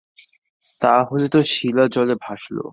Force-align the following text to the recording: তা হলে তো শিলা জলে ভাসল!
তা 0.81 0.93
হলে 1.09 1.27
তো 1.33 1.39
শিলা 1.51 1.85
জলে 1.95 2.15
ভাসল! 2.23 2.57